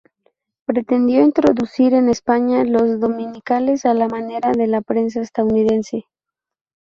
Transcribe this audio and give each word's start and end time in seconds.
Pretendió 0.65 1.21
introducir 1.23 1.93
en 1.93 2.09
España 2.09 2.63
los 2.65 2.99
dominicales 2.99 3.85
a 3.85 3.93
la 3.93 4.07
manera 4.07 4.51
de 4.51 4.65
la 4.65 4.81
prensa 4.81 5.21
estadounidense. 5.21 6.07